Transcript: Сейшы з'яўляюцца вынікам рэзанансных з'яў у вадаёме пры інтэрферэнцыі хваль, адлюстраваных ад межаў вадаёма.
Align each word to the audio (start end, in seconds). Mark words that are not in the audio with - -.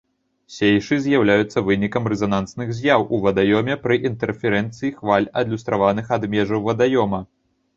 Сейшы 0.53 0.95
з'яўляюцца 1.01 1.61
вынікам 1.67 2.07
рэзанансных 2.13 2.67
з'яў 2.79 3.05
у 3.17 3.21
вадаёме 3.25 3.77
пры 3.83 4.01
інтэрферэнцыі 4.11 4.93
хваль, 5.03 5.29
адлюстраваных 5.43 6.05
ад 6.19 6.23
межаў 6.33 6.59
вадаёма. 6.73 7.21